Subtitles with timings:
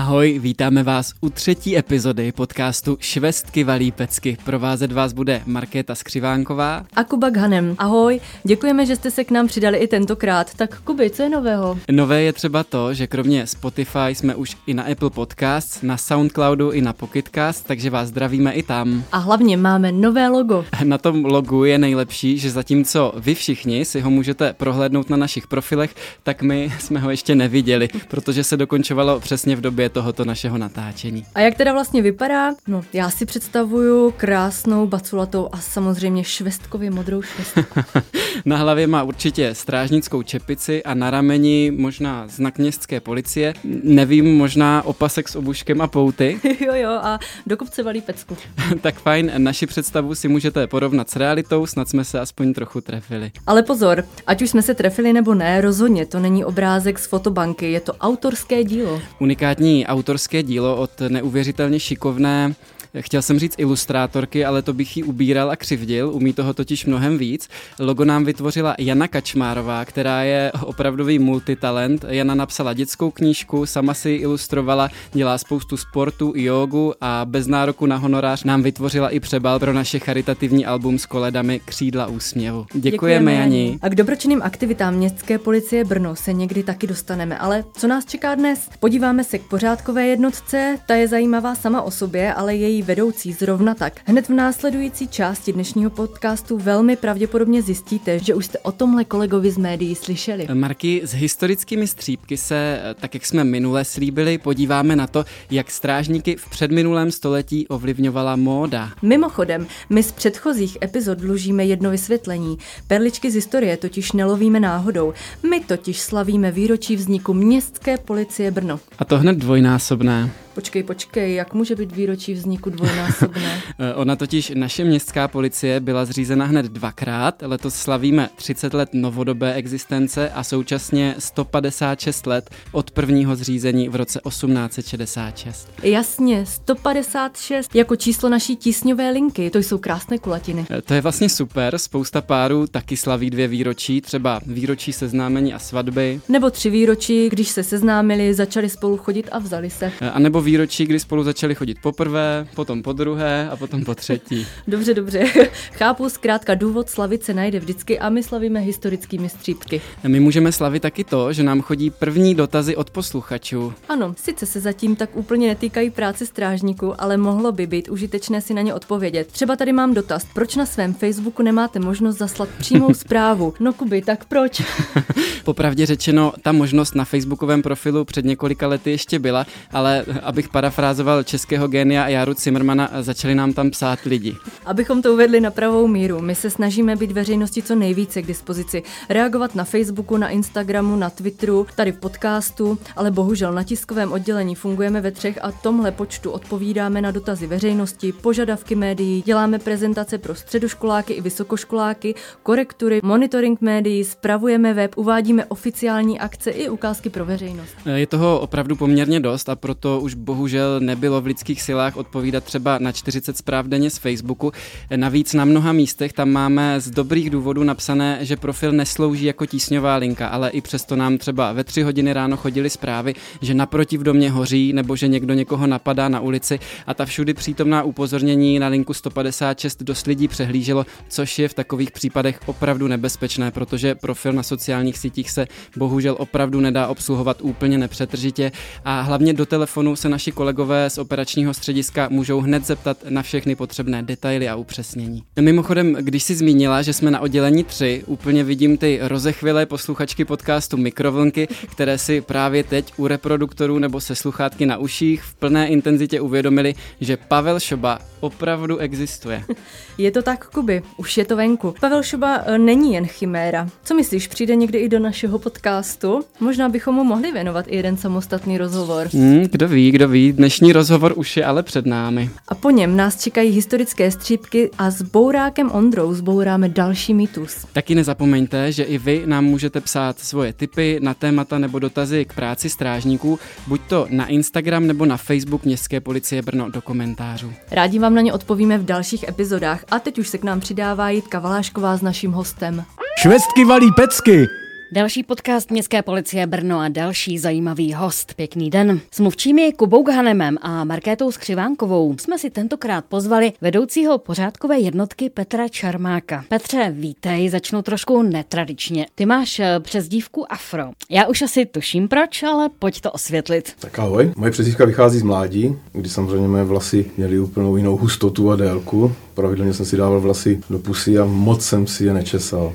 [0.00, 4.36] Ahoj, vítáme vás u třetí epizody podcastu Švestky valí pecky.
[4.44, 7.74] Provázet vás bude Markéta Skřivánková a Kuba Ghanem.
[7.78, 10.54] Ahoj, děkujeme, že jste se k nám přidali i tentokrát.
[10.54, 11.78] Tak Kuby, co je nového?
[11.90, 16.70] Nové je třeba to, že kromě Spotify jsme už i na Apple Podcasts, na Soundcloudu
[16.70, 19.04] i na Pocketcast, takže vás zdravíme i tam.
[19.12, 20.64] A hlavně máme nové logo.
[20.84, 25.46] Na tom logu je nejlepší, že zatímco vy všichni si ho můžete prohlédnout na našich
[25.46, 30.58] profilech, tak my jsme ho ještě neviděli, protože se dokončovalo přesně v době tohoto našeho
[30.58, 31.24] natáčení.
[31.34, 32.54] A jak teda vlastně vypadá?
[32.66, 37.80] No, já si představuju krásnou baculatou a samozřejmě švestkově modrou švestku.
[38.44, 43.54] na hlavě má určitě strážnickou čepici a na rameni možná znak městské policie.
[43.82, 46.40] Nevím, možná opasek s obuškem a pouty.
[46.60, 48.36] jo, jo, a do kopce valí pecku.
[48.80, 53.32] tak fajn, naši představu si můžete porovnat s realitou, snad jsme se aspoň trochu trefili.
[53.46, 57.72] Ale pozor, ať už jsme se trefili nebo ne, rozhodně to není obrázek z fotobanky,
[57.72, 59.02] je to autorské dílo.
[59.18, 62.54] Unikátní autorské dílo od neuvěřitelně šikovné
[63.00, 67.18] Chtěl jsem říct ilustrátorky, ale to bych jí ubíral a křivdil, umí toho totiž mnohem
[67.18, 67.48] víc.
[67.78, 72.04] Logo nám vytvořila Jana Kačmárová, která je opravdový multitalent.
[72.08, 77.86] Jana napsala dětskou knížku, sama si ji ilustrovala, dělá spoustu sportu, jogu a bez nároku
[77.86, 82.66] na honorář nám vytvořila i přebal pro naše charitativní album s koledami Křídla úsměvu.
[82.72, 83.78] Děkujeme, Děkujeme Jani.
[83.82, 88.34] A k dobročinným aktivitám městské policie Brno se někdy taky dostaneme, ale co nás čeká
[88.34, 88.68] dnes?
[88.80, 93.74] Podíváme se k pořádkové jednotce, ta je zajímavá sama o sobě, ale její vedoucí zrovna
[93.74, 94.00] tak.
[94.04, 99.50] Hned v následující části dnešního podcastu velmi pravděpodobně zjistíte, že už jste o tomhle kolegovi
[99.50, 100.46] z médií slyšeli.
[100.54, 106.36] Marky, s historickými střípky se, tak jak jsme minule slíbili, podíváme na to, jak strážníky
[106.36, 108.90] v předminulém století ovlivňovala móda.
[109.02, 112.58] Mimochodem, my z předchozích epizod dlužíme jedno vysvětlení.
[112.86, 115.12] Perličky z historie totiž nelovíme náhodou.
[115.50, 118.80] My totiž slavíme výročí vzniku městské policie Brno.
[118.98, 120.30] A to hned dvojnásobné.
[120.60, 123.62] Počkej, počkej, jak může být výročí vzniku dvojnásobné?
[123.78, 127.42] Eh, ona totiž, naše městská policie byla zřízena hned dvakrát.
[127.42, 134.20] Letos slavíme 30 let novodobé existence a současně 156 let od prvního zřízení v roce
[134.28, 135.68] 1866.
[135.82, 139.50] Jasně, 156 jako číslo naší tísňové linky.
[139.50, 140.66] To jsou krásné kulatiny.
[140.70, 141.78] Eh, to je vlastně super.
[141.78, 146.20] Spousta párů taky slaví dvě výročí, třeba výročí seznámení a svatby.
[146.28, 149.92] Nebo tři výročí, když se seznámili, začali spolu chodit a vzali se.
[150.00, 153.94] Eh, a nebo výročí, kdy spolu začali chodit poprvé, potom po druhé a potom po
[153.94, 154.46] třetí.
[154.68, 155.24] dobře, dobře.
[155.72, 159.80] Chápu, zkrátka důvod slavit se najde vždycky a my slavíme historickými střípky.
[160.06, 163.72] My můžeme slavit taky to, že nám chodí první dotazy od posluchačů.
[163.88, 168.54] Ano, sice se zatím tak úplně netýkají práce strážníků, ale mohlo by být užitečné si
[168.54, 169.26] na ně odpovědět.
[169.26, 173.54] Třeba tady mám dotaz, proč na svém Facebooku nemáte možnost zaslat přímou zprávu?
[173.60, 174.62] No Kuby, tak proč?
[175.44, 180.04] Popravdě řečeno, ta možnost na facebookovém profilu před několika lety ještě byla, ale
[180.40, 184.36] abych parafrázoval českého génia Jaru Zimmermana, začali nám tam psát lidi.
[184.66, 188.82] Abychom to uvedli na pravou míru, my se snažíme být veřejnosti co nejvíce k dispozici,
[189.08, 194.54] reagovat na Facebooku, na Instagramu, na Twitteru, tady v podcastu, ale bohužel na tiskovém oddělení
[194.54, 200.34] fungujeme ve třech a tomhle počtu odpovídáme na dotazy veřejnosti, požadavky médií, děláme prezentace pro
[200.34, 207.74] středoškoláky i vysokoškoláky, korektury, monitoring médií, spravujeme web, uvádíme oficiální akce i ukázky pro veřejnost.
[207.94, 212.78] Je toho opravdu poměrně dost a proto už bohužel nebylo v lidských silách odpovídat třeba
[212.78, 214.52] na 40 zpráv denně z Facebooku.
[214.96, 219.96] Navíc na mnoha místech tam máme z dobrých důvodů napsané, že profil neslouží jako tísňová
[219.96, 224.02] linka, ale i přesto nám třeba ve 3 hodiny ráno chodily zprávy, že naproti v
[224.02, 228.68] domě hoří nebo že někdo někoho napadá na ulici a ta všudy přítomná upozornění na
[228.68, 234.42] linku 156 dost lidí přehlíželo, což je v takových případech opravdu nebezpečné, protože profil na
[234.42, 238.52] sociálních sítích se bohužel opravdu nedá obsluhovat úplně nepřetržitě
[238.84, 243.56] a hlavně do telefonu se naši kolegové z operačního střediska můžou hned zeptat na všechny
[243.56, 245.22] potřebné detaily a upřesnění.
[245.40, 250.76] Mimochodem, když si zmínila, že jsme na oddělení 3, úplně vidím ty rozechvilé posluchačky podcastu
[250.76, 256.20] Mikrovlnky, které si právě teď u reproduktorů nebo se sluchátky na uších v plné intenzitě
[256.20, 259.44] uvědomili, že Pavel Šoba opravdu existuje.
[259.98, 261.74] Je to tak, Kuby, už je to venku.
[261.80, 263.68] Pavel Šoba e, není jen chiméra.
[263.84, 266.24] Co myslíš, přijde někdy i do našeho podcastu?
[266.40, 269.08] Možná bychom mu mohli věnovat i jeden samostatný rozhovor.
[269.12, 272.30] Hmm, kdo ví, kdo ví, dnešní rozhovor už je ale před námi.
[272.48, 277.66] A po něm nás čekají historické střípky a s Bourákem Ondrou zbouráme další mýtus.
[277.72, 282.32] Taky nezapomeňte, že i vy nám můžete psát svoje tipy na témata nebo dotazy k
[282.32, 287.52] práci strážníků, buď to na Instagram nebo na Facebook Městské policie Brno do komentářů.
[287.70, 291.10] Rádi vám na ně odpovíme v dalších epizodách a teď už se k nám přidává
[291.10, 292.84] Jitka Valášková s naším hostem.
[293.22, 294.46] Švestky valí pecky.
[294.92, 298.34] Další podcast Městské policie Brno a další zajímavý host.
[298.34, 299.00] Pěkný den.
[299.10, 305.68] S mluvčími Kubou Ghanemem a Markétou Skřivánkovou jsme si tentokrát pozvali vedoucího pořádkové jednotky Petra
[305.68, 306.44] Čarmáka.
[306.48, 309.06] Petře, vítej, začnu trošku netradičně.
[309.14, 310.90] Ty máš eh, přezdívku Afro.
[311.10, 313.72] Já už asi tuším proč, ale pojď to osvětlit.
[313.80, 318.50] Tak ahoj, moje přezdívka vychází z mládí, kdy samozřejmě moje vlasy měly úplnou jinou hustotu
[318.50, 319.12] a délku.
[319.34, 322.72] Pravidelně jsem si dával vlasy do pusy a moc jsem si je nečesal.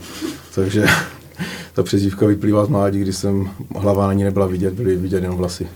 [0.56, 0.85] Takže
[1.75, 5.38] ta přezdívka vyplývá z mládí, kdy jsem hlava na ní nebyla vidět, byly vidět jenom
[5.38, 5.68] vlasy.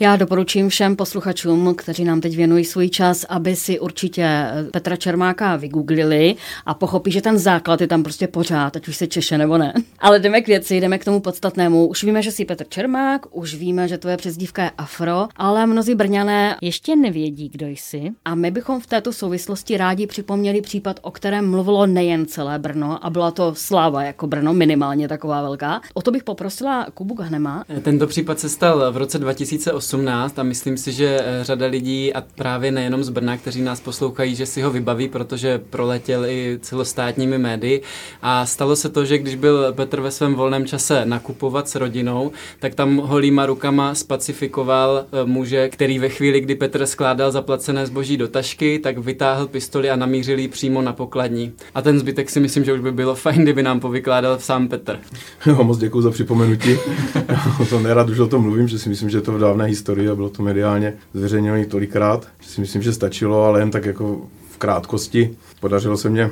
[0.00, 5.56] Já doporučím všem posluchačům, kteří nám teď věnují svůj čas, aby si určitě Petra Čermáka
[5.56, 6.36] vygooglili
[6.66, 9.72] a pochopí, že ten základ je tam prostě pořád, ať už se češe nebo ne.
[9.98, 11.86] Ale jdeme k věci, jdeme k tomu podstatnému.
[11.86, 15.94] Už víme, že jsi Petr Čermák, už víme, že tvoje přezdívka je Afro, ale mnozí
[15.94, 18.10] Brňané ještě nevědí, kdo jsi.
[18.24, 23.06] A my bychom v této souvislosti rádi připomněli případ, o kterém mluvilo nejen celé Brno
[23.06, 25.80] a byla to sláva jako Brno, minimálně taková velká.
[25.94, 27.64] O to bych poprosila Kubu Gahnema.
[27.82, 32.20] Tento případ se stal v roce 2018 a myslím si, že eh, řada lidí a
[32.20, 37.38] právě nejenom z Brna, kteří nás poslouchají, že si ho vybaví, protože proletěl i celostátními
[37.38, 37.82] médii.
[38.22, 42.32] A stalo se to, že když byl Petr ve svém volném čase nakupovat s rodinou,
[42.58, 48.16] tak tam holýma rukama spacifikoval eh, muže, který ve chvíli, kdy Petr skládal zaplacené zboží
[48.16, 51.52] do tašky, tak vytáhl pistoli a namířil ji přímo na pokladní.
[51.74, 55.00] A ten zbytek si myslím, že už by bylo fajn, kdyby nám povykládal sám Petr.
[55.46, 56.76] Jo, moc děkuji za připomenutí.
[57.70, 60.14] to nerad už o tom mluvím, že si myslím, že to v dávné historii a
[60.14, 64.20] bylo to mediálně zveřejněno tolikrát, že si myslím, že stačilo, ale jen tak jako
[64.50, 65.36] v krátkosti.
[65.60, 66.30] Podařilo se mě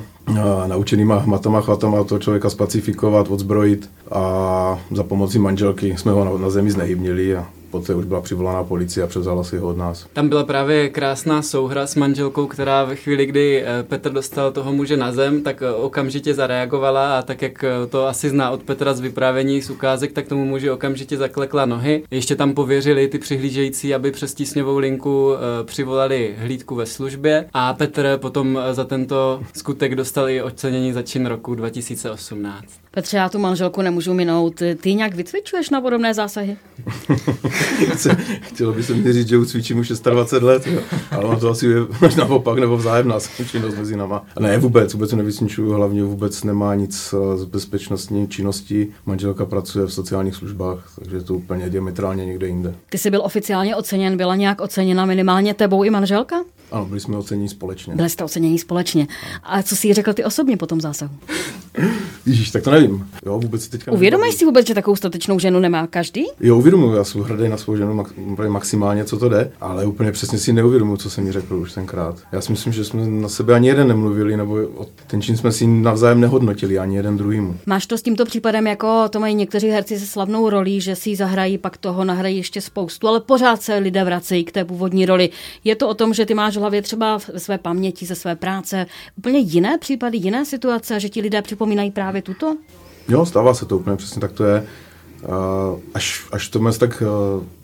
[0.67, 6.49] naučenýma hmatama, chvatama toho člověka spacifikovat, odzbrojit a za pomocí manželky jsme ho na, na
[6.49, 7.47] zemi znehybnili a
[7.79, 10.07] poté už byla přivolána policie a převzala si ho od nás.
[10.13, 14.73] Tam byla právě krásná souhra s manželkou, která ve chvíli, kdy eh, Petr dostal toho
[14.73, 18.63] muže na zem, tak eh, okamžitě zareagovala a tak, jak eh, to asi zná od
[18.63, 22.03] Petra z vyprávění z ukázek, tak tomu muži okamžitě zaklekla nohy.
[22.11, 25.33] Ještě tam pověřili ty přihlížející, aby přes tísňovou linku
[25.63, 31.25] přivolali hlídku ve službě a Petr potom za tento skutek dostal i ocenění za čin
[31.25, 32.65] roku 2018.
[32.91, 34.61] Petře, já tu manželku nemůžu minout.
[34.81, 36.57] Ty nějak vycvičuješ na podobné zásahy?
[38.41, 40.81] Chtělo by se mi říct, že cvičím už 26 let, jo.
[41.11, 41.75] ale to asi je
[42.17, 43.17] naopak nebo vzájemná
[43.51, 44.25] činnost mezi náma.
[44.39, 48.87] Ne, vůbec, vůbec nevycvičuju, hlavně vůbec nemá nic s bezpečnostní činností.
[49.05, 52.75] Manželka pracuje v sociálních službách, takže je to úplně diametrálně někde jinde.
[52.89, 56.35] Ty jsi byl oficiálně oceněn, byla nějak oceněna minimálně tebou i manželka?
[56.71, 57.95] Ano, byli jsme oceněni společně.
[57.95, 59.07] Byli jste oceněni společně.
[59.43, 61.11] A co si řekl ty osobně po tom zásahu?
[62.25, 63.07] Ježíš, tak to nevím.
[63.25, 66.25] Jo, vůbec si teďka Uvědomuješ si vůbec, že takovou statečnou ženu nemá každý?
[66.39, 68.05] Jo, uvědomuji, já jsem hrdý na svou ženu
[68.47, 72.15] maximálně, co to jde, ale úplně přesně si neuvědomuji, co jsem mi řekl už tenkrát.
[72.31, 74.59] Já si myslím, že jsme na sebe ani jeden nemluvili, nebo
[75.07, 77.57] ten čin jsme si navzájem nehodnotili, ani jeden druhýmu.
[77.65, 81.15] Máš to s tímto případem, jako to mají někteří herci se slavnou rolí, že si
[81.15, 85.29] zahrají, pak toho nahrají ještě spoustu, ale pořád se lidé vracejí k té původní roli.
[85.63, 88.35] Je to o tom, že ty máš v hlavě třeba ve své paměti, ze své
[88.35, 88.85] práce
[89.17, 92.57] úplně jiné případy, jiné situace že ti lidé připomínají právě tuto?
[93.09, 94.67] Jo, stává se to úplně přesně tak to je.
[95.93, 97.03] Až, až to je tak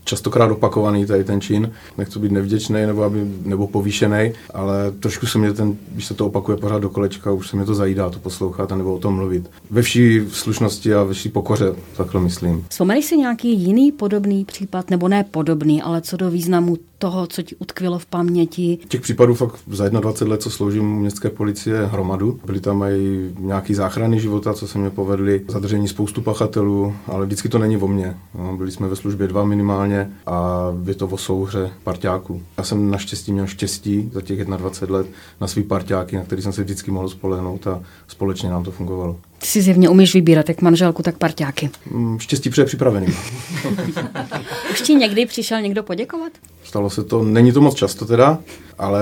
[0.04, 5.38] častokrát opakovaný tady ten čin, nechci být nevděčný nebo, aby, nebo povýšený, ale trošku se
[5.38, 8.20] mě ten, když se to opakuje pořád do kolečka, už se mě to zajídá to
[8.20, 9.50] poslouchat a nebo o tom mluvit.
[9.70, 12.66] Ve vší slušnosti a ve vší pokoře, takhle myslím.
[12.70, 17.42] Vzpomeneš si nějaký jiný podobný případ, nebo ne podobný, ale co do významu toho, co
[17.42, 18.78] ti utkvělo v paměti?
[18.88, 22.40] Těch případů fakt za 21 let, co sloužím u městské policie hromadu.
[22.46, 27.50] Byly tam i nějaký záchrany života, co se mě povedly, zadržení spoustu pachatelů, ale vždycky
[27.50, 28.18] to není o mně.
[28.38, 32.42] No, byli jsme ve službě dva minimálně a je to o souhře parťáků.
[32.58, 35.08] Já jsem naštěstí měl štěstí za těch 21 let
[35.42, 39.20] na svý parťáky, na který jsem se vždycky mohl spolehnout a společně nám to fungovalo.
[39.42, 41.70] Ty si zjevně umíš vybírat jak manželku, tak parťáky.
[41.92, 43.08] Mm, štěstí přeje připravený.
[44.72, 46.32] Už ti někdy přišel někdo poděkovat?
[46.64, 48.40] Stalo se to, není to moc často teda,
[48.78, 49.02] ale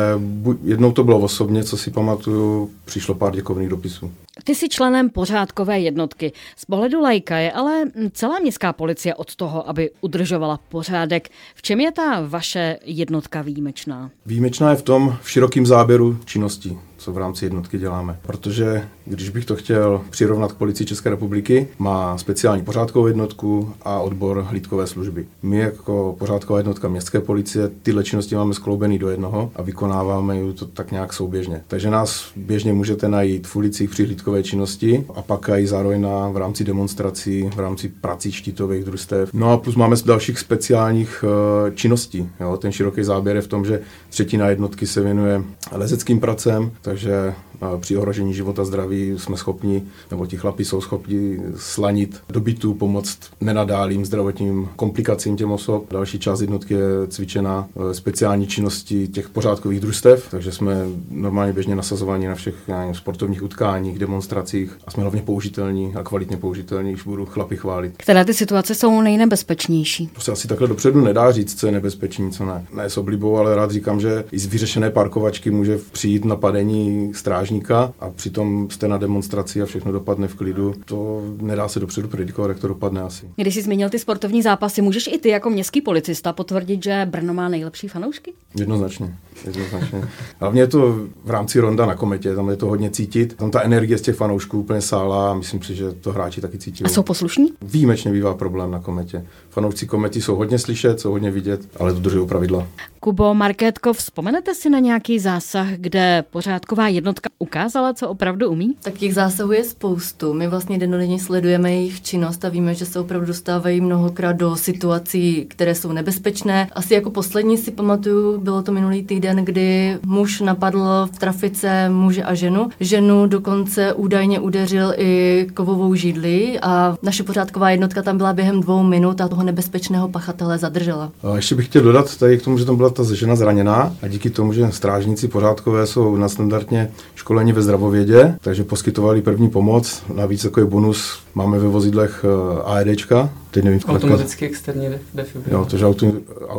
[0.64, 4.12] jednou to bylo osobně, co si pamatuju, přišlo pár děkovných dopisů.
[4.44, 6.32] Ty jsi členem pořádkové jednotky.
[6.56, 11.30] Z pohledu lajka je ale celá městská policie od toho, aby udržovala pořádek.
[11.56, 14.12] V čem je ta vaše jednotka výjimečná?
[14.26, 18.20] Výjimečná je v tom v širokém záběru činností co v rámci jednotky děláme.
[18.22, 24.00] Protože když bych to chtěl přirovnat k policii České republiky, má speciální pořádkovou jednotku a
[24.00, 25.26] odbor hlídkové služby.
[25.44, 30.54] My jako pořádková jednotka městské policie tyhle činnosti máme skloubený do jednoho a vykonáváme ji
[30.54, 31.62] to tak nějak souběžně.
[31.68, 36.30] Takže nás běžně můžete najít v ulicích při hlídkové činnosti a pak i zároveň na,
[36.30, 39.34] v rámci demonstrací, v rámci prací štítových družstev.
[39.34, 42.30] No a plus máme z dalších speciálních uh, činností.
[42.40, 42.58] Jo?
[42.58, 47.34] Ten široký záběr je v tom, že třetina jednotky se věnuje lezeckým pracem, takže
[47.80, 52.74] při ohrožení života zdraví chlapi jsme schopni, nebo ti chlapi jsou schopni slanit do bytu,
[52.74, 55.86] pomoct nenadálým zdravotním komplikacím těm osob.
[55.92, 62.28] Další část jednotky je cvičena speciální činnosti těch pořádkových družstev, takže jsme normálně běžně nasazováni
[62.28, 67.26] na všech nevím, sportovních utkáních, demonstracích a jsme hlavně použitelní a kvalitně použitelní, když budu
[67.26, 67.94] chlapi chválit.
[67.98, 70.08] Které ty situace jsou nejnebezpečnější?
[70.08, 72.66] To se asi takhle dopředu nedá říct, co je nebezpečný, co ne.
[72.76, 77.94] Ne s oblibou, ale rád říkám, že i z vyřešené parkovačky může přijít napadení strážníka
[78.00, 80.74] a přitom jste na demonstraci a všechno dopadne v klidu.
[80.86, 83.30] To nedá se dopředu predikovat, jak to dopadne asi.
[83.36, 87.34] Když jsi zmínil ty sportovní zápasy, můžeš i ty jako městský policista potvrdit, že Brno
[87.34, 88.34] má nejlepší fanoušky?
[88.60, 89.16] Jednoznačně.
[89.46, 90.08] Jednoznačně.
[90.40, 93.36] Hlavně je to v rámci ronda na kometě, tam je to hodně cítit.
[93.36, 96.58] Tam ta energie z těch fanoušků úplně sála a myslím si, že to hráči taky
[96.58, 96.84] cítí.
[96.84, 97.54] A jsou poslušní?
[97.62, 99.26] Výjimečně bývá problém na kometě.
[99.50, 102.68] Fanoušci komety jsou hodně slyšet, jsou hodně vidět, ale dodržují pravidla.
[103.00, 108.76] Kubo Markétko, vzpomenete si na nějaký zásah, kde pořádková jednotka ukázala, co opravdu umí?
[108.84, 110.34] Tak těch zásahů je spoustu.
[110.34, 115.46] My vlastně denodenně sledujeme jejich činnost a víme, že se opravdu dostávají mnohokrát do situací,
[115.46, 116.70] které jsou nebezpečné.
[116.74, 122.24] Asi jako poslední si pamatuju, bylo to minulý týden, kdy muž napadl v trafice muže
[122.24, 122.70] a ženu.
[122.80, 128.84] Ženu dokonce údajně udeřil i kovovou židli a naše pořádková jednotka tam byla během dvou
[128.84, 131.12] minut a toho nebezpečného pachatele zadržela.
[131.24, 134.08] A ještě bych chtěl dodat tady k tomu, že tam byla ta žena zraněná a
[134.08, 140.04] díky tomu, že strážníci pořádkové jsou na standardně školení ve zdravovědě, takže poskytovali první pomoc.
[140.14, 145.60] Navíc jako je bonus máme ve vozidlech eh, AEDčka, teď nevím, Automaticky externí defibrilátor.
[145.60, 146.06] Jo, to je auto,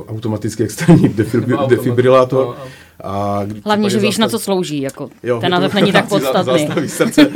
[0.08, 1.08] automaticky externí
[1.68, 2.56] defibrilátor.
[2.60, 4.20] No, a Hlavně, že víš, zástat...
[4.22, 6.88] na co slouží, jako jo, ten název není tak podstatný.
[6.88, 7.30] srdce.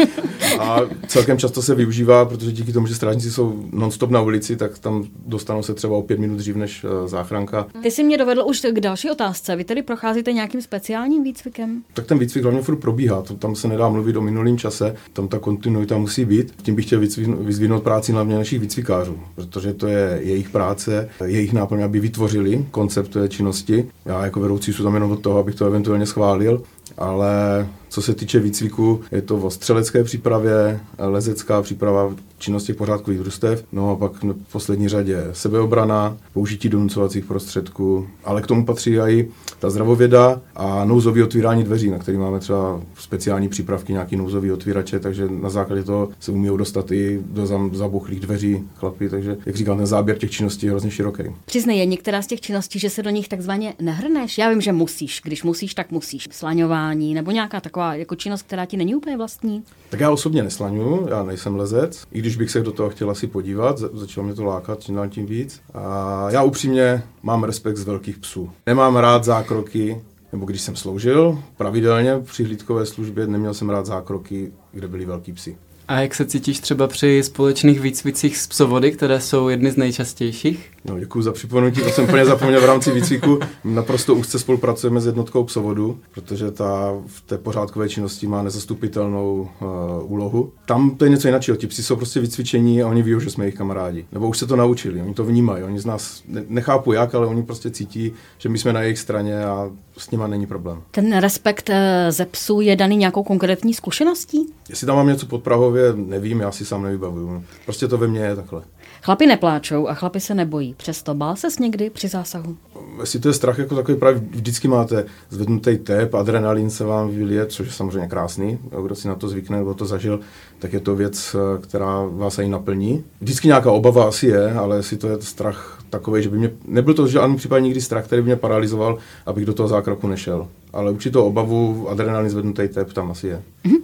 [0.59, 4.78] A celkem často se využívá, protože díky tomu, že strážníci jsou non-stop na ulici, tak
[4.78, 7.66] tam dostanou se třeba o pět minut dřív než uh, záchranka.
[7.83, 9.56] Ty jsi mě dovedl už k další otázce.
[9.56, 11.83] Vy tedy procházíte nějakým speciálním výcvikem?
[11.94, 13.23] Tak ten výcvik hlavně furt probíhá.
[13.23, 16.54] To, tam se nedá mluvit o minulém čase, tam ta kontinuita musí být.
[16.62, 17.00] Tím bych chtěl
[17.40, 23.09] vyzvinout práci hlavně našich výcvikářů, protože to je jejich práce, jejich náplň, aby vytvořili koncept
[23.09, 23.87] té činnosti.
[24.04, 26.63] Já jako vedoucí jsou tam jenom od toho, abych to eventuálně schválil,
[26.99, 33.64] ale co se týče výcviku, je to o střelecké přípravě, lezecká příprava činnosti pořádkových družstev,
[33.73, 39.29] no a pak v poslední řadě sebeobrana, použití donucovacích prostředků, ale k tomu patří i
[39.59, 45.00] ta zdravověda a nouzový otvírání dveří, na který máme třeba speciální přípravky, nějaký nouzový otvírače,
[45.00, 49.76] takže na základě toho se umí dostat i do zabuchlých dveří chlapy, takže jak říkám,
[49.76, 51.23] ten záběr těch činností je hrozně široký.
[51.45, 54.38] Přiznej, je některá z těch činností, že se do nich takzvaně nehrneš?
[54.38, 56.29] Já vím, že musíš, když musíš, tak musíš.
[56.75, 59.62] Slaňování nebo nějaká taková jako činnost, která ti není úplně vlastní?
[59.90, 63.26] Tak já osobně neslaňuju, já nejsem lezec, i když bych se do toho chtěl asi
[63.26, 65.61] podívat, začalo mě to lákat čím dál tím víc.
[65.75, 68.50] A já upřímně mám respekt z velkých psů.
[68.66, 70.02] Nemám rád zákroky,
[70.33, 75.33] nebo když jsem sloužil pravidelně při hlídkové službě, neměl jsem rád zákroky, kde byli velký
[75.33, 75.57] psy.
[75.88, 80.71] A jak se cítíš třeba při společných výcvicích z psovody, které jsou jedny z nejčastějších?
[80.85, 83.38] No, děkuji za připomenutí, to jsem úplně zapomněl v rámci výcviku.
[83.64, 90.12] Naprosto úzce spolupracujeme s jednotkou psovodu, protože ta v té pořádkové činnosti má nezastupitelnou uh,
[90.12, 90.53] úlohu.
[90.67, 91.57] Tam to je něco jiného.
[91.57, 94.07] Ti psi jsou prostě vycvičení a oni ví, že jsme jejich kamarádi.
[94.12, 97.26] Nebo už se to naučili, oni to vnímají, oni z nás ne, nechápu jak, ale
[97.26, 100.83] oni prostě cítí, že my jsme na jejich straně a s nima není problém.
[100.91, 104.47] Ten respekt eh, ze psů je daný nějakou konkrétní zkušeností?
[104.69, 105.43] Jestli tam mám něco pod
[105.75, 107.45] Prahově, nevím, já si sám nevybavuju.
[107.64, 108.62] Prostě to ve mně je takhle.
[109.02, 110.75] Chlapi nepláčou a chlapi se nebojí.
[110.75, 112.57] Přesto bál ses někdy při zásahu?
[113.00, 117.47] Jestli to je strach jako takový, právě vždycky máte zvednutý tep, adrenalin se vám vylije,
[117.47, 118.59] což je samozřejmě krásný.
[118.83, 120.21] Kdo si na to zvykne nebo to zažil,
[120.59, 123.04] tak je to věc, která vás i naplní.
[123.21, 126.95] Vždycky nějaká obava asi je, ale jestli to je strach takový, že by mě, nebyl
[126.95, 130.49] to žádný případ nikdy strach, který by mě paralizoval, abych do toho zákroku nešel.
[130.73, 133.43] Ale určitou obavu, adrenalin zvednutý tep tam asi je.
[133.64, 133.83] Mm-hmm.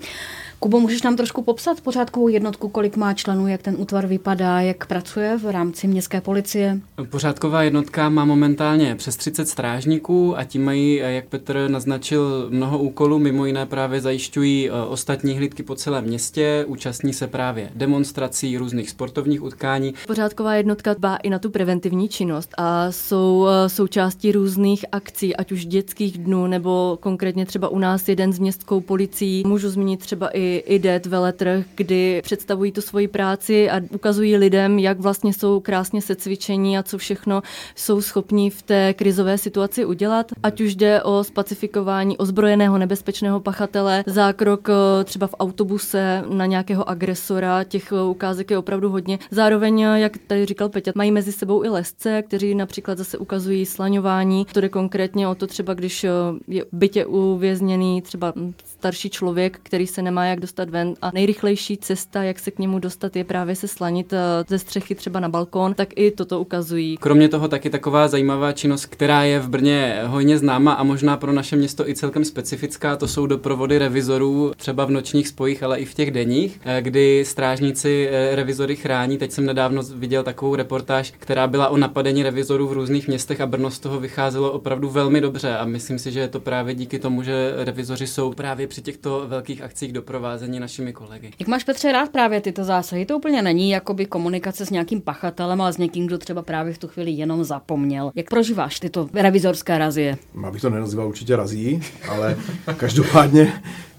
[0.62, 4.86] Kubo, můžeš nám trošku popsat pořádkovou jednotku, kolik má členů, jak ten útvar vypadá, jak
[4.86, 6.80] pracuje v rámci městské policie?
[7.10, 13.18] Pořádková jednotka má momentálně přes 30 strážníků a tím mají, jak Petr naznačil, mnoho úkolů.
[13.18, 18.90] Mimo jiné právě zajišťují e, ostatní hlídky po celém městě, účastní se právě demonstrací, různých
[18.90, 19.94] sportovních utkání.
[20.06, 25.52] Pořádková jednotka dbá i na tu preventivní činnost a jsou e, součástí různých akcí, ať
[25.52, 29.42] už dětských dnů nebo konkrétně třeba u nás jeden s městskou policií.
[29.46, 34.78] Můžu zmínit třeba i i DET veletrh, kdy představují tu svoji práci a ukazují lidem,
[34.78, 37.42] jak vlastně jsou krásně secvičení a co všechno
[37.74, 40.32] jsou schopni v té krizové situaci udělat.
[40.42, 46.88] Ať už jde o spacifikování ozbrojeného nebezpečného pachatele, zákrok eh, třeba v autobuse na nějakého
[46.88, 49.18] agresora, těch eh, ukázek je opravdu hodně.
[49.30, 53.66] Zároveň, eh, jak tady říkal Peťa, mají mezi sebou i lesce, kteří například zase ukazují
[53.66, 54.46] slaňování.
[54.52, 56.06] To jde konkrétně o to třeba, když
[56.48, 58.32] je bytě uvězněný třeba
[58.64, 62.58] starší člověk, který se nemá jak jak dostat ven a nejrychlejší cesta, jak se k
[62.58, 64.18] němu dostat, je právě se slanit eh,
[64.48, 66.96] ze střechy třeba na balkón, tak i toto ukazují.
[66.96, 71.32] Kromě toho taky taková zajímavá činnost, která je v Brně hojně známa a možná pro
[71.32, 75.84] naše město i celkem specifická, to jsou doprovody revizorů třeba v nočních spojích, ale i
[75.84, 79.18] v těch denních, eh, kdy strážníci eh, revizory chrání.
[79.18, 83.46] Teď jsem nedávno viděl takovou reportáž, která byla o napadení revizorů v různých městech a
[83.46, 86.98] Brno z toho vycházelo opravdu velmi dobře a myslím si, že je to právě díky
[86.98, 89.92] tomu, že revizoři jsou právě při těchto velkých akcích
[90.30, 91.30] doprovázení našimi kolegy.
[91.38, 93.06] Jak máš Petře rád právě tyto zásahy?
[93.06, 96.78] To úplně není jakoby komunikace s nějakým pachatelem, ale s někým, kdo třeba právě v
[96.78, 98.12] tu chvíli jenom zapomněl.
[98.14, 100.16] Jak prožíváš tyto revizorské razie?
[100.44, 102.36] Abych to nenazýval určitě razí, ale
[102.76, 103.52] každopádně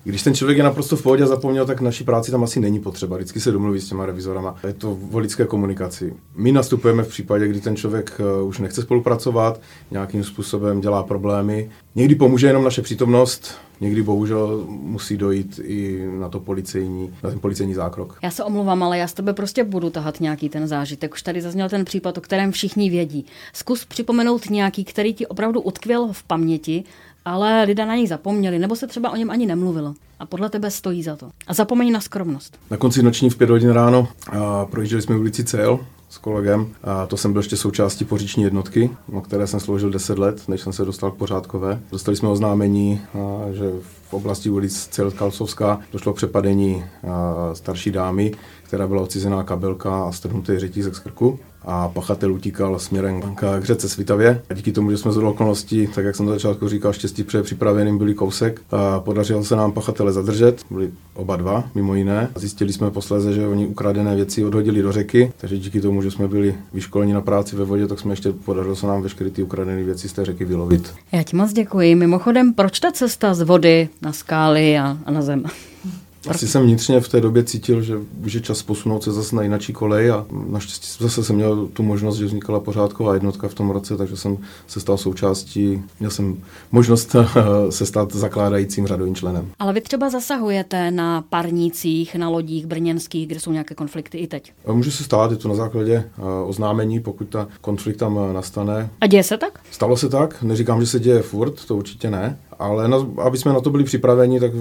[0.03, 2.79] když ten člověk je naprosto v pohodě a zapomněl, tak naší práci tam asi není
[2.79, 3.15] potřeba.
[3.15, 4.55] Vždycky se domluví s těma revizorama.
[4.67, 6.13] Je to v lidské komunikaci.
[6.35, 11.69] My nastupujeme v případě, kdy ten člověk eh, už nechce spolupracovat, nějakým způsobem dělá problémy.
[11.95, 17.39] Někdy pomůže jenom naše přítomnost, někdy bohužel musí dojít i na to policejní, na ten
[17.39, 18.17] policejní zákrok.
[18.23, 21.13] Já se omluvám, ale já z tebe prostě budu tahat nějaký ten zážitek.
[21.13, 23.25] Už tady zazněl ten případ, o kterém všichni vědí.
[23.53, 26.83] Zkus připomenout nějaký, který ti opravdu utkvěl v paměti
[27.25, 29.93] ale lidé na něj zapomněli, nebo se třeba o něm ani nemluvilo.
[30.19, 31.29] A podle tebe stojí za to.
[31.47, 32.57] A zapomeň na skromnost.
[32.71, 36.67] Na konci noční v pět hodin ráno a projížděli jsme ulici Cel s kolegem.
[36.83, 40.61] A to jsem byl ještě součástí poříční jednotky, o které jsem sloužil 10 let, než
[40.61, 41.79] jsem se dostal k pořádkové.
[41.91, 43.01] Dostali jsme oznámení,
[43.53, 43.71] že
[44.09, 46.85] v oblasti ulic Cel Kalsovská došlo k přepadení
[47.53, 48.31] starší dámy,
[48.63, 53.89] která byla odcizená kabelka a strhnutý řetízek z krku a pachatel utíkal směrem k řece
[53.89, 54.41] Svitavě.
[54.49, 57.43] A díky tomu, že jsme z okolností, tak jak jsem na začátku říkal, štěstí pře
[57.43, 58.61] připraveným byli kousek.
[58.71, 62.29] A podařilo se nám pachatele zadržet, byli oba dva, mimo jiné.
[62.35, 66.27] Zjistili jsme posléze, že oni ukradené věci odhodili do řeky, takže díky tomu, že jsme
[66.27, 69.83] byli vyškoleni na práci ve vodě, tak jsme ještě podařilo se nám veškeré ty ukradené
[69.83, 70.93] věci z té řeky vylovit.
[71.11, 71.95] Já ti moc děkuji.
[71.95, 75.43] Mimochodem, proč ta cesta z vody na skály a, a na zem?
[76.27, 79.41] Asi jsem vnitřně v té době cítil, že už je čas posunout se zase na
[79.41, 83.69] jináčí kolej a naštěstí zase jsem měl tu možnost, že vznikala pořádková jednotka v tom
[83.69, 86.37] roce, takže jsem se stal součástí, měl jsem
[86.71, 87.15] možnost
[87.69, 89.49] se stát zakládajícím řadovým členem.
[89.59, 94.53] Ale vy třeba zasahujete na parnících, na lodích brněnských, kde jsou nějaké konflikty i teď?
[94.67, 98.89] Může se stát, je to na základě eh, oznámení, pokud ta konflikt tam eh, nastane.
[99.01, 99.59] A děje se tak?
[99.71, 103.53] Stalo se tak, neříkám, že se děje furt, to určitě ne, ale na, aby jsme
[103.53, 104.51] na to byli připraveni, tak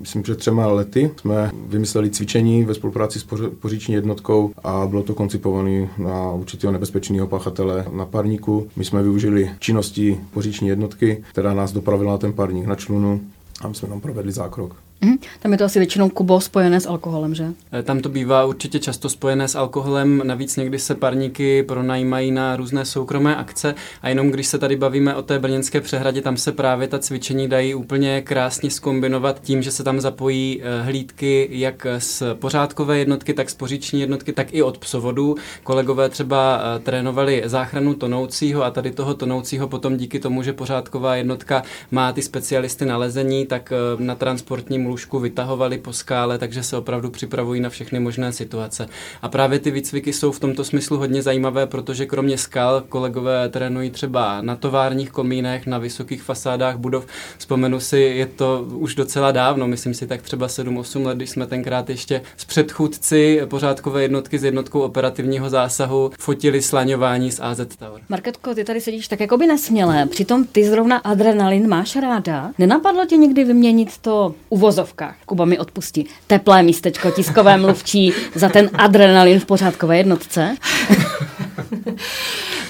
[0.00, 3.26] myslím, že třema lety jsme vymysleli cvičení ve spolupráci s
[3.60, 8.68] poříční jednotkou a bylo to koncipované na určitého nebezpečného pachatele na parníku.
[8.76, 13.20] My jsme využili činnosti poříční jednotky, která nás dopravila na ten parník na člunu
[13.60, 14.76] a my jsme tam provedli zákrok.
[15.04, 17.46] Mm, tam je to asi většinou kubo spojené s alkoholem, že?
[17.72, 22.56] Eh, tam to bývá určitě často spojené s alkoholem, navíc někdy se parníky pronajímají na
[22.56, 26.52] různé soukromé akce a jenom když se tady bavíme o té brněnské přehradě, tam se
[26.52, 31.86] právě ta cvičení dají úplně krásně skombinovat tím, že se tam zapojí eh, hlídky jak
[31.98, 35.36] z pořádkové jednotky, tak z poříční jednotky, tak i od psovodu.
[35.62, 41.16] Kolegové třeba eh, trénovali záchranu tonoucího a tady toho tonoucího potom díky tomu, že pořádková
[41.16, 46.76] jednotka má ty specialisty na lezení, tak na transportním lůžku vytahovali po skále, takže se
[46.76, 48.88] opravdu připravují na všechny možné situace.
[49.22, 53.90] A právě ty výcviky jsou v tomto smyslu hodně zajímavé, protože kromě skal kolegové trénují
[53.90, 57.06] třeba na továrních komínech, na vysokých fasádách budov.
[57.38, 61.46] Vzpomenu si, je to už docela dávno, myslím si tak třeba 7-8 let, když jsme
[61.46, 68.02] tenkrát ještě s předchůdci pořádkové jednotky s jednotkou operativního zásahu fotili slaňování z AZ Tower.
[68.08, 72.50] Marketko, ty tady sedíš tak jako by nesmělé, přitom ty zrovna adrenalin máš ráda.
[72.58, 78.48] Nenapadlo tě někdy vyměnit to uvozování uvozovkách, Kuba mi odpustí, teplé místečko, tiskové mluvčí za
[78.48, 80.56] ten adrenalin v pořádkové jednotce?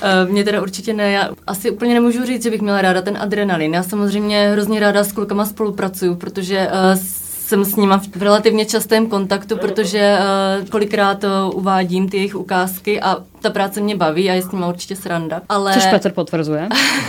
[0.05, 3.19] Eh, mně teda určitě ne, já asi úplně nemůžu říct, že bych měla ráda ten
[3.21, 3.75] adrenalin.
[3.75, 7.01] Já samozřejmě hrozně ráda s klukama spolupracuju, protože uh,
[7.47, 13.17] jsem s nima v relativně častém kontaktu, protože uh, kolikrát uvádím ty jejich ukázky a
[13.43, 15.43] ta práce mě baví a je s nimi určitě sranda.
[15.49, 15.75] Ale...
[15.75, 16.69] Což Petr potvrzuje.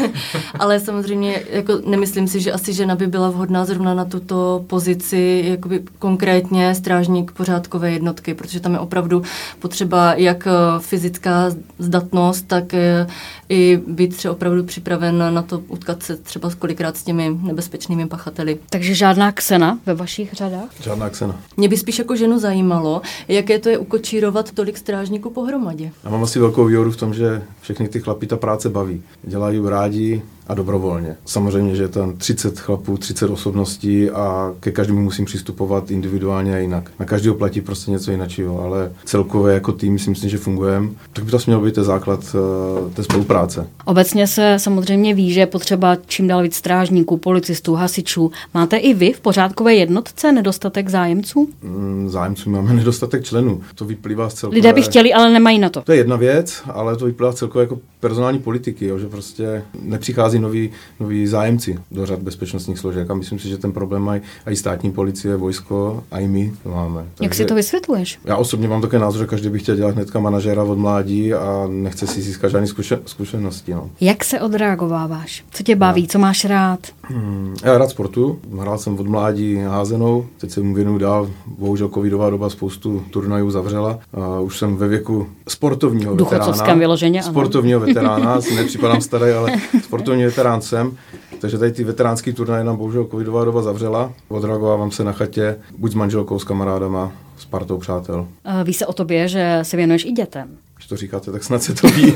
[0.60, 5.44] ale samozřejmě jako nemyslím si, že asi žena by byla vhodná zrovna na tuto pozici
[5.48, 9.24] jakoby konkrétně strážník pořádkové jednotky, protože tam je opravdu
[9.60, 13.08] potřeba jak eh, fyzická zdatnost, tak eh,
[13.50, 18.60] i být třeba opravdu připraven na to utkat se třeba kolikrát s těmi nebezpečnými pachateli.
[18.70, 20.70] Takže žádná ksena ve vašich řadách?
[20.84, 21.40] Žádná ksena.
[21.58, 25.92] Mě by spíš jako ženu zajímalo, jaké to je ukočírovat tolik strážníků pohromadě.
[26.04, 29.04] Já mám asi velkou výhodu v tom, že všechny ty chlapy ta práce baví.
[29.24, 31.16] Dělají rádi, a dobrovolně.
[31.26, 36.58] Samozřejmě, že je tam 30 chlapů, 30 osobností a ke každému musím přistupovat individuálně a
[36.58, 36.92] jinak.
[37.00, 40.90] Na každého platí prostě něco jiného, ale celkově jako tým si myslím, že fungujeme.
[41.14, 43.68] Tak by to měl být ten základ uh, té spolupráce.
[43.86, 48.32] Obecně se samozřejmě ví, že je potřeba čím dál víc strážníků, policistů, hasičů.
[48.54, 51.50] Máte i vy v pořádkové jednotce nedostatek zájemců?
[51.62, 53.62] Mm, zájemců máme nedostatek členů.
[53.76, 54.56] To vyplývá z celkové...
[54.56, 55.82] Lidé by chtěli, ale nemají na to.
[55.82, 60.40] To je jedna věc, ale to vyplývá celkově jako personální politiky, jo, že prostě nepřichází
[60.40, 64.56] noví, noví zájemci do řad bezpečnostních složek a myslím si, že ten problém mají i
[64.56, 67.00] státní policie, vojsko a i my to máme.
[67.02, 68.20] Jak Takže si to vysvětluješ?
[68.26, 71.68] Já osobně mám také názor, že každý by chtěl dělat hnedka manažera od mládí a
[71.70, 72.68] nechce si získat žádné
[73.06, 73.74] zkušenosti.
[73.74, 73.90] No.
[74.02, 75.44] Jak se odreagováváš?
[75.52, 76.02] Co tě baví?
[76.02, 76.08] Já.
[76.08, 76.80] Co máš rád?
[77.04, 78.40] Hmm, já rád sportu.
[78.60, 81.30] Hrál jsem od mládí házenou, teď se mu věnuju dál.
[81.58, 84.00] Bohužel covidová doba spoustu turnajů zavřela.
[84.14, 86.74] A už jsem ve věku sportovního veterána.
[86.74, 87.93] vyloženě, Sportovního veterána,
[88.40, 89.52] si nepřipadám starý, ale
[89.84, 90.98] sportovní veterán jsem.
[91.40, 94.14] Takže tady ty veteránský turnaje nám bohužel covidová doba zavřela.
[94.28, 98.28] Odreagovávám se na chatě, buď s manželkou, s kamarádama, s partou přátel.
[98.64, 101.74] Ví se o tobě, že se věnuješ i dětem když to říkáte, tak snad se
[101.74, 102.14] to ví.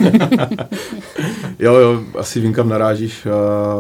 [1.59, 3.27] jo, jo, asi vím, kam narážíš.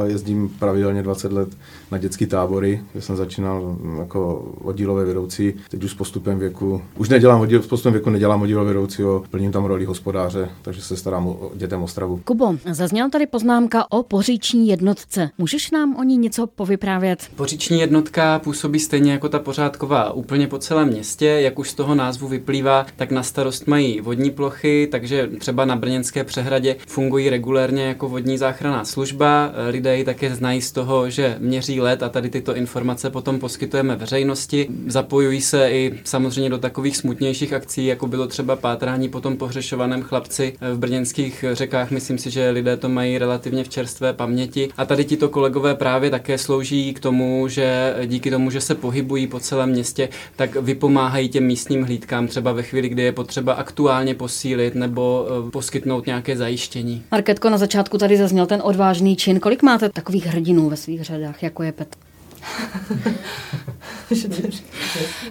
[0.05, 1.49] Jezdím pravidelně 20 let
[1.91, 5.53] na dětský tábory, kde jsem začínal jako oddílové vedoucí.
[5.69, 9.51] Teď už s postupem věku, už nedělám oddíl, s postupem věku nedělám oddílové vedoucího, plním
[9.51, 12.21] tam roli hospodáře, takže se starám o dětem Ostravu.
[12.25, 15.29] Kubo, zazněla tady poznámka o poříční jednotce.
[15.37, 17.29] Můžeš nám o ní něco povyprávět?
[17.35, 21.25] Poříční jednotka působí stejně jako ta pořádková úplně po celém městě.
[21.25, 25.75] Jak už z toho názvu vyplývá, tak na starost mají vodní plochy, takže třeba na
[25.75, 29.51] Brněnské přehradě fungují regulérně jako vodní záchranná služba.
[29.69, 33.95] Lidé ji také znají z toho, že měří let a tady tyto informace potom poskytujeme
[33.95, 34.67] veřejnosti.
[34.87, 40.01] Zapojují se i samozřejmě do takových smutnějších akcí, jako bylo třeba pátrání po tom pohřešovaném
[40.01, 41.91] chlapci v brněnských řekách.
[41.91, 44.69] Myslím si, že lidé to mají relativně v čerstvé paměti.
[44.77, 49.27] A tady tito kolegové právě také slouží k tomu, že díky tomu, že se pohybují
[49.27, 54.15] po celém městě, tak vypomáhají těm místním hlídkám třeba ve chvíli, kdy je potřeba aktuálně
[54.15, 57.03] posílit nebo eh, poskytnout nějaké zajištění.
[57.11, 59.39] Marketko, na začátku tady zazněl ten odvážný čin.
[59.39, 62.06] Kolik máte takových hrdinů ve svých řadách, jako je Petr?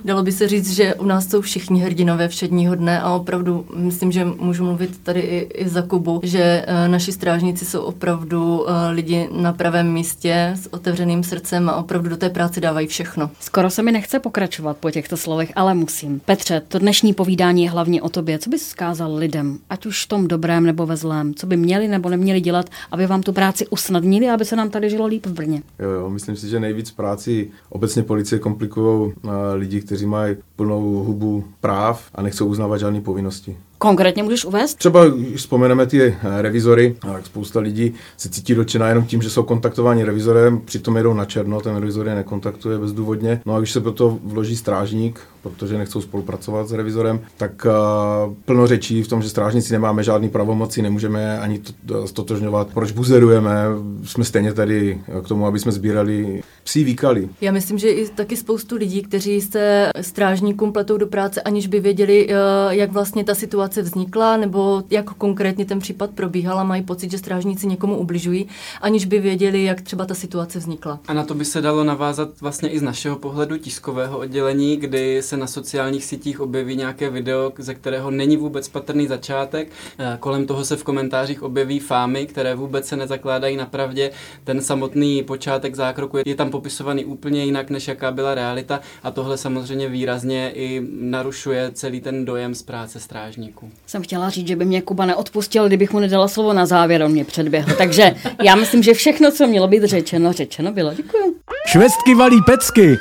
[0.04, 4.12] Dalo by se říct, že u nás jsou všichni hrdinové všedního dne a opravdu myslím,
[4.12, 8.66] že můžu mluvit tady i, i za Kubu, že uh, naši strážníci jsou opravdu uh,
[8.90, 13.30] lidi na pravém místě s otevřeným srdcem a opravdu do té práce dávají všechno.
[13.40, 16.20] Skoro se mi nechce pokračovat po těchto slovech, ale musím.
[16.20, 18.38] Petře, to dnešní povídání je hlavně o tobě.
[18.38, 21.34] Co bys vzkázal lidem, ať už v tom dobrém nebo ve zlém?
[21.34, 24.90] Co by měli nebo neměli dělat, aby vám tu práci usnadnili, aby se nám tady
[24.90, 25.62] žilo líp v Brně?
[25.78, 31.04] Jo, jo, myslím si, že nejvíc práci obecně policie komplikují uh, lidi, kteří mají plnou
[31.04, 33.56] hubu práv a nechcou uznávat žádné povinnosti.
[33.78, 34.74] Konkrétně můžeš uvést?
[34.74, 39.30] Třeba, když vzpomeneme ty eh, revizory, tak spousta lidí se cítí dotčená jenom tím, že
[39.30, 43.40] jsou kontaktováni revizorem, přitom jedou na černo, ten revizor je nekontaktuje bezdůvodně.
[43.46, 48.66] No a když se proto vloží strážník, protože nechcou spolupracovat s revizorem, tak uh, plno
[48.66, 53.64] řečí v tom, že strážníci nemáme žádný pravomoci, nemůžeme ani to, stotožňovat, proč buzerujeme,
[54.04, 57.28] jsme stejně tady k tomu, aby jsme sbírali psí výkaly.
[57.40, 61.80] Já myslím, že i taky spoustu lidí, kteří se strážníkům pletou do práce, aniž by
[61.80, 62.28] věděli,
[62.70, 67.10] jak vlastně ta situace situace vznikla, nebo jak konkrétně ten případ probíhal a mají pocit,
[67.10, 68.48] že strážníci někomu ubližují,
[68.80, 71.00] aniž by věděli, jak třeba ta situace vznikla.
[71.08, 75.22] A na to by se dalo navázat vlastně i z našeho pohledu tiskového oddělení, kdy
[75.22, 79.68] se na sociálních sítích objeví nějaké video, ze kterého není vůbec patrný začátek.
[79.98, 84.10] Eh, kolem toho se v komentářích objeví fámy, které vůbec se nezakládají na pravdě.
[84.44, 89.38] Ten samotný počátek zákroku je tam popisovaný úplně jinak, než jaká byla realita a tohle
[89.38, 93.70] samozřejmě výrazně i narušuje celý ten dojem z práce strážníků řečníků.
[93.86, 97.12] Jsem chtěla říct, že by mě Kuba neodpustil, kdybych mu nedala slovo na závěr, on
[97.12, 97.74] mě předběhl.
[97.78, 100.94] Takže já myslím, že všechno, co mělo být řečeno, řečeno bylo.
[100.94, 101.34] Děkuji.
[101.68, 102.98] Švestky valí pecky.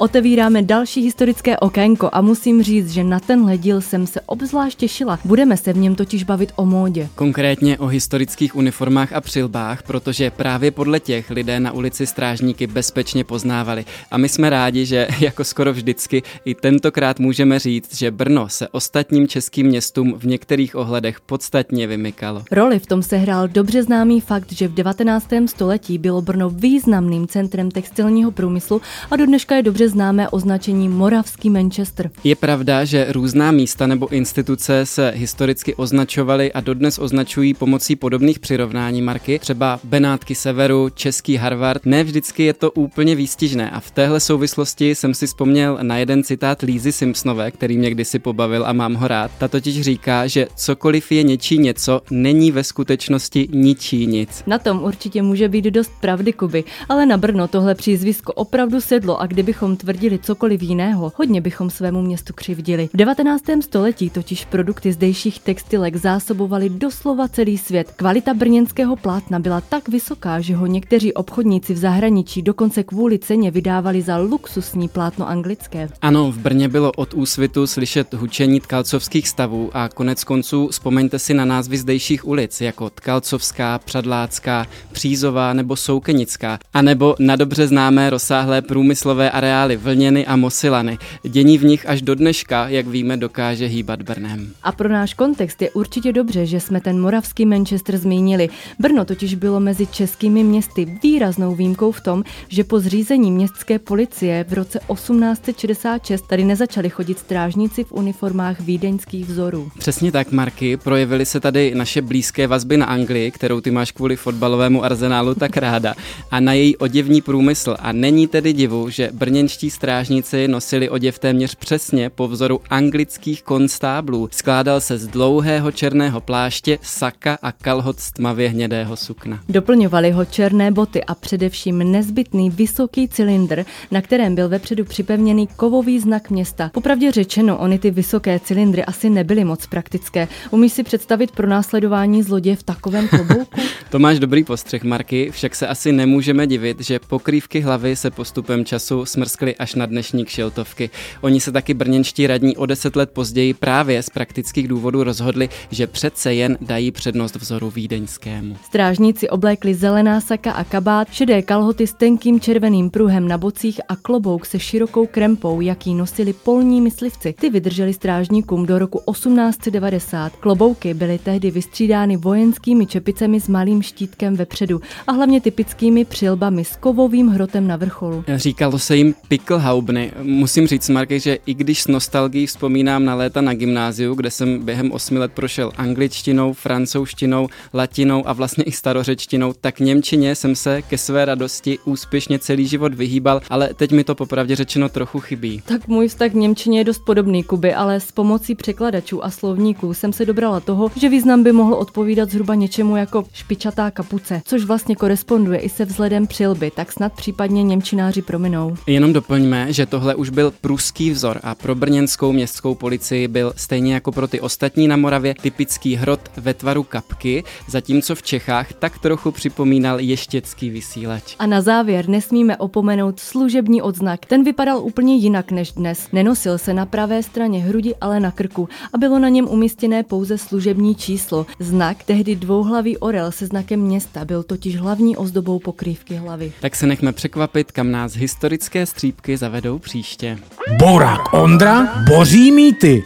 [0.00, 5.18] Otevíráme další historické okénko a musím říct, že na tenhle díl jsem se obzvlášť těšila.
[5.24, 7.08] Budeme se v něm totiž bavit o módě.
[7.14, 13.24] Konkrétně o historických uniformách a přilbách, protože právě podle těch lidé na ulici strážníky bezpečně
[13.24, 13.84] poznávali.
[14.10, 18.68] A my jsme rádi, že jako skoro vždycky i tentokrát můžeme říct, že Brno se
[18.68, 22.42] ostatním českým městům v některých ohledech podstatně vymykalo.
[22.50, 25.28] Roli v tom sehrál dobře známý fakt, že v 19.
[25.46, 28.80] století bylo Brno významným centrem textilního průmyslu
[29.10, 32.10] a do dneška je dobře dobře známé označení Moravský Manchester.
[32.24, 38.38] Je pravda, že různá místa nebo instituce se historicky označovaly a dodnes označují pomocí podobných
[38.38, 41.86] přirovnání marky, třeba Benátky severu, Český Harvard.
[41.86, 46.22] Ne vždycky je to úplně výstižné a v téhle souvislosti jsem si vzpomněl na jeden
[46.22, 49.30] citát Lízy Simpsonové, který mě kdysi pobavil a mám ho rád.
[49.38, 54.42] Ta totiž říká, že cokoliv je něčí něco, není ve skutečnosti ničí nic.
[54.46, 59.20] Na tom určitě může být dost pravdy, Kuby, ale na Brno tohle přízvisko opravdu sedlo
[59.20, 62.88] a kdybychom tvrdili cokoliv jiného, hodně bychom svému městu křivdili.
[62.92, 63.44] V 19.
[63.60, 67.92] století totiž produkty zdejších textilek zásobovaly doslova celý svět.
[67.96, 73.50] Kvalita brněnského plátna byla tak vysoká, že ho někteří obchodníci v zahraničí dokonce kvůli ceně
[73.50, 75.88] vydávali za luxusní plátno anglické.
[76.02, 81.34] Ano, v Brně bylo od úsvitu slyšet hučení tkalcovských stavů a konec konců vzpomeňte si
[81.34, 88.62] na názvy zdejších ulic, jako Tkalcovská, Přadlácká, Přízová nebo Soukenická, anebo na dobře známé rozsáhlé
[88.62, 90.98] průmyslové areály Vlněny a Mosilany.
[91.22, 94.52] Dění v nich až do dneška, jak víme, dokáže hýbat Brnem.
[94.62, 98.48] A pro náš kontext je určitě dobře, že jsme ten moravský Manchester zmínili.
[98.78, 104.44] Brno totiž bylo mezi českými městy výraznou výjimkou v tom, že po zřízení městské policie
[104.48, 109.70] v roce 1866 tady nezačali chodit strážníci v uniformách vídeňských vzorů.
[109.78, 114.16] Přesně tak, Marky, projevily se tady naše blízké vazby na Anglii, kterou ty máš kvůli
[114.16, 115.94] fotbalovému arzenálu tak ráda,
[116.30, 117.76] a na její oděvní průmysl.
[117.78, 124.28] A není tedy divu, že brněnští strážníci nosili oděv téměř přesně po vzoru anglických konstáblů.
[124.32, 129.40] Skládal se z dlouhého černého pláště, saka a kalhot z tmavě hnědého sukna.
[129.48, 136.00] Doplňovali ho černé boty a především nezbytný vysoký cylindr, na kterém byl vepředu připevněný kovový
[136.00, 136.70] znak města.
[136.74, 140.28] Popravdě řečeno, ony ty vysoké cylindry asi nebyly moc praktické.
[140.50, 143.60] Umíš si představit pro následování zloděje v takovém klobouku?
[143.90, 148.64] to máš dobrý postřeh, Marky, však se asi nemůžeme divit, že pokrývky hlavy se postupem
[148.64, 150.90] času smrskly až na dnešní kšiltovky.
[151.20, 155.86] Oni se taky brněnští radní o deset let později právě z praktických důvodů rozhodli, že
[155.86, 158.56] přece jen dají přednost vzoru vídeňskému.
[158.64, 163.96] Strážníci oblékli zelená saka a kabát, šedé kalhoty s tenkým červeným pruhem na bocích a
[163.96, 167.34] klobouk se širokou krempou, jaký nosili polní myslivci.
[167.40, 170.36] Ty vydrželi strážníkům do roku 1890.
[170.36, 176.76] Klobouky byly tehdy vystřídány vojenskými čepicemi s malým štítkem vepředu a hlavně typickými přilbami s
[176.76, 178.24] kovovým hrotem na vrcholu.
[178.36, 180.12] Říkalo se jim Pickelhaubny.
[180.22, 184.64] Musím říct, Marky, že i když s nostalgií vzpomínám na léta na gymnáziu, kde jsem
[184.64, 190.82] během osmi let prošel angličtinou, francouzštinou, latinou a vlastně i starořečtinou, tak Němčině jsem se
[190.82, 195.62] ke své radosti úspěšně celý život vyhýbal, ale teď mi to popravdě řečeno trochu chybí.
[195.64, 199.94] Tak můj vztah k Němčině je dost podobný, Kuby, ale s pomocí překladačů a slovníků
[199.94, 204.64] jsem se dobrala toho, že význam by mohl odpovídat zhruba něčemu jako špičatá kapuce, což
[204.64, 208.76] vlastně koresponduje i se vzhledem přilby, tak snad případně Němčináři prominou.
[208.86, 213.94] Jenom doplňme, že tohle už byl pruský vzor a pro brněnskou městskou policii byl stejně
[213.94, 218.98] jako pro ty ostatní na Moravě typický hrot ve tvaru kapky, zatímco v Čechách tak
[218.98, 221.36] trochu připomínal ještěcký vysílač.
[221.38, 224.26] A na závěr nesmíme opomenout služební odznak.
[224.26, 226.08] Ten vypadal úplně jinak než dnes.
[226.12, 230.38] Nenosil se na pravé straně hrudi, ale na krku a bylo na něm umístěné pouze
[230.38, 231.46] služební číslo.
[231.58, 236.52] Znak, tehdy dvouhlavý orel se znakem města, byl totiž hlavní ozdobou pokrývky hlavy.
[236.60, 240.38] Tak se nechme překvapit, kam nás historické střípky zavedou příště.
[240.78, 243.04] Borak Ondra boří mýty.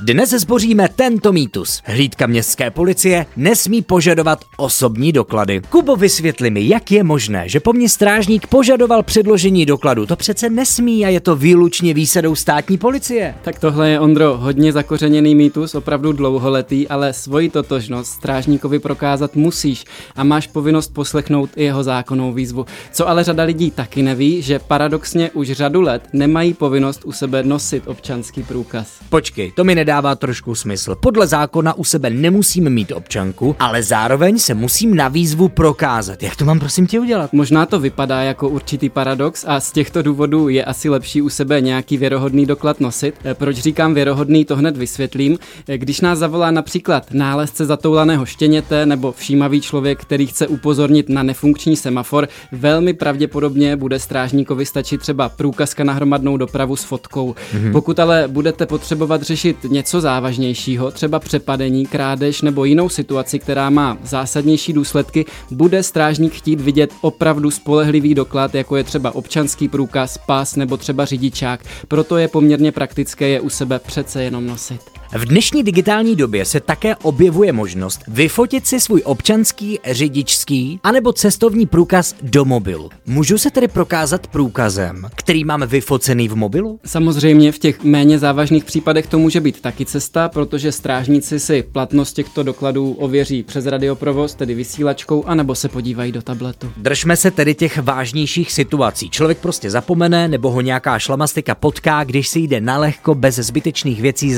[0.00, 1.82] Dnes zboříme tento mýtus.
[1.84, 5.60] Hlídka městské policie nesmí požadovat osobní doklady.
[5.70, 10.06] Kubo, vysvětli mi, jak je možné, že po mně strážník požadoval předložení dokladu.
[10.06, 13.34] To přece nesmí a je to výlučně výsadou státní policie.
[13.42, 19.84] Tak tohle je, Ondro, hodně zakořeněný mýtus, opravdu dlouholetý, ale svoji totožnost strážníkovi prokázat musíš
[20.16, 22.66] a máš povinnost poslechnout i jeho zákonnou výzvu.
[22.92, 27.42] Co ale řada lidí taky neví, že paradoxně už řadu let nemají povinnost u sebe
[27.42, 28.92] nosit občanský průkaz.
[29.08, 30.94] Počkej, to mi ne nedává trošku smysl.
[31.00, 36.22] Podle zákona u sebe nemusím mít občanku, ale zároveň se musím na výzvu prokázat.
[36.22, 37.32] Jak to mám prosím tě udělat?
[37.32, 41.60] Možná to vypadá jako určitý paradox a z těchto důvodů je asi lepší u sebe
[41.60, 43.14] nějaký věrohodný doklad nosit.
[43.24, 45.38] E, proč říkám věrohodný, to hned vysvětlím.
[45.68, 51.22] E, když nás zavolá například nálezce zatoulaného štěněte nebo všímavý člověk, který chce upozornit na
[51.22, 57.34] nefunkční semafor, velmi pravděpodobně bude strážníkovi stačit třeba průkazka na hromadnou dopravu s fotkou.
[57.34, 57.72] Mm-hmm.
[57.72, 63.98] Pokud ale budete potřebovat řešit něco závažnějšího, třeba přepadení, krádež nebo jinou situaci, která má
[64.02, 70.56] zásadnější důsledky, bude strážník chtít vidět opravdu spolehlivý doklad, jako je třeba občanský průkaz, pas
[70.56, 71.60] nebo třeba řidičák.
[71.88, 74.95] Proto je poměrně praktické je u sebe přece jenom nosit.
[75.12, 81.66] V dnešní digitální době se také objevuje možnost vyfotit si svůj občanský, řidičský anebo cestovní
[81.66, 82.90] průkaz do mobilu.
[83.06, 86.80] Můžu se tedy prokázat průkazem, který mám vyfocený v mobilu?
[86.84, 92.12] Samozřejmě v těch méně závažných případech to může být taky cesta, protože strážníci si platnost
[92.12, 96.72] těchto dokladů ověří přes radioprovoz, tedy vysílačkou, anebo se podívají do tabletu.
[96.76, 99.10] Držme se tedy těch vážnějších situací.
[99.10, 104.34] Člověk prostě zapomene nebo ho nějaká šlamastika potká, když si jde nalehko bez zbytečných věcí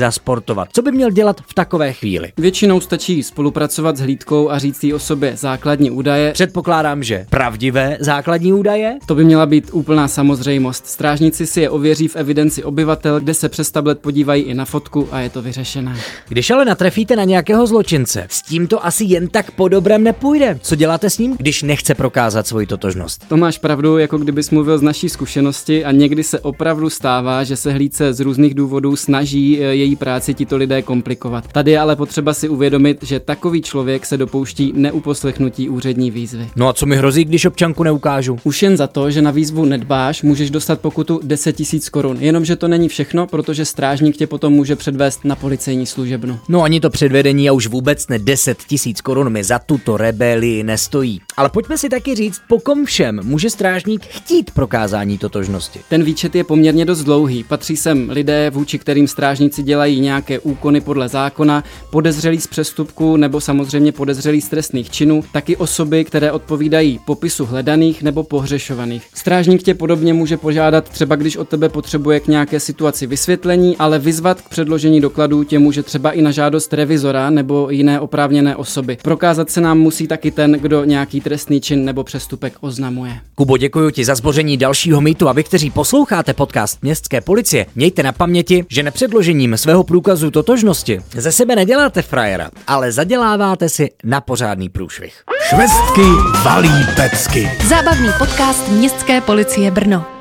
[0.59, 0.69] zasportovat.
[0.73, 2.31] Co by měl dělat v takové chvíli?
[2.37, 6.31] Většinou stačí spolupracovat s hlídkou a říct jí o sobě základní údaje.
[6.31, 8.97] Předpokládám, že pravdivé základní údaje?
[9.05, 10.87] To by měla být úplná samozřejmost.
[10.87, 15.07] Strážníci si je ověří v evidenci obyvatel, kde se přes tablet podívají i na fotku
[15.11, 15.95] a je to vyřešené.
[16.27, 20.59] Když ale natrefíte na nějakého zločince, s tím to asi jen tak po dobrém nepůjde.
[20.61, 23.25] Co děláte s ním, když nechce prokázat svoji totožnost?
[23.27, 27.55] To máš pravdu, jako kdybys mluvil z naší zkušenosti a někdy se opravdu stává, že
[27.55, 31.47] se hlídce z různých důvodů snaží e, její práci tito lidé komplikovat.
[31.51, 36.49] Tady je ale potřeba si uvědomit, že takový člověk se dopouští neuposlechnutí úřední výzvy.
[36.55, 38.37] No a co mi hrozí, když občanku neukážu?
[38.43, 42.17] Už jen za to, že na výzvu nedbáš, můžeš dostat pokutu 10 000 korun.
[42.19, 46.39] Jenomže to není všechno, protože strážník tě potom může předvést na policejní služebnu.
[46.49, 50.63] No ani to předvedení a už vůbec ne 10 tisíc korun mi za tuto rebelii
[50.63, 51.21] nestojí.
[51.39, 55.79] Ale pojďme si taky říct, po kom všem může strážník chtít prokázání totožnosti.
[55.89, 57.43] Ten výčet je poměrně dost dlouhý.
[57.43, 63.41] Patří sem lidé, vůči kterým strážníci dělají nějaké úkony podle zákona, podezřelí z přestupku nebo
[63.41, 69.03] samozřejmě podezřelí z trestných činů, taky osoby, které odpovídají popisu hledaných nebo pohřešovaných.
[69.13, 73.99] Strážník tě podobně může požádat třeba, když od tebe potřebuje k nějaké situaci vysvětlení, ale
[73.99, 78.97] vyzvat k předložení dokladů tě může třeba i na žádost revizora nebo jiné oprávněné osoby.
[79.03, 83.19] Prokázat se nám musí taky ten, kdo nějaký trestný čin nebo přestupek oznamuje.
[83.35, 88.03] Kubo, děkuji ti za zboření dalšího mýtu a vy, kteří posloucháte podcast Městské policie, mějte
[88.03, 94.21] na paměti, že nepředložením svého průkazu totožnosti ze sebe neděláte frajera, ale zaděláváte si na
[94.21, 95.23] pořádný průšvih.
[95.49, 96.07] Švestky
[96.43, 97.51] valí pecky.
[97.67, 100.18] Zábavný podcast Městské policie Brno.